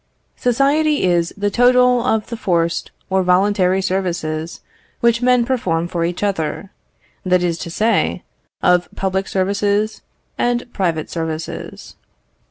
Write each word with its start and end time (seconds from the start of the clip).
Society 0.37 1.03
is 1.03 1.31
the 1.37 1.51
total 1.51 2.03
of 2.03 2.25
the 2.31 2.35
forced 2.35 2.89
or 3.11 3.21
voluntary 3.21 3.83
services 3.83 4.61
which 4.99 5.21
men 5.21 5.45
perform 5.45 5.87
for 5.87 6.03
each 6.03 6.23
other; 6.23 6.71
that 7.23 7.43
is 7.43 7.59
to 7.59 7.69
say, 7.69 8.23
of 8.63 8.89
public 8.95 9.27
services 9.27 10.01
and 10.39 10.73
private 10.73 11.07
services. 11.11 11.97